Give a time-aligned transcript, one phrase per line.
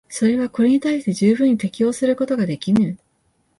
[0.09, 2.97] それはこれに対して十分に適応することができぬ。